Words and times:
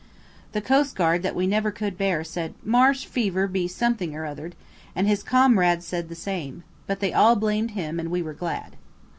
The 0.53 0.61
coastguard 0.63 1.21
that 1.21 1.35
we 1.35 1.45
never 1.45 1.69
could 1.69 1.95
bear 1.95 2.23
said, 2.23 2.55
"Marsh 2.63 3.05
fever 3.05 3.45
be 3.45 3.67
something 3.67 4.15
or 4.15 4.23
othered," 4.23 4.53
and 4.95 5.07
his 5.07 5.21
comrades 5.21 5.85
said 5.85 6.09
the 6.09 6.15
same. 6.15 6.63
But 6.87 7.01
they 7.01 7.13
all 7.13 7.35
blamed 7.35 7.71
him, 7.77 7.99
and 7.99 8.09
we 8.09 8.23
were 8.23 8.33
glad. 8.33 8.77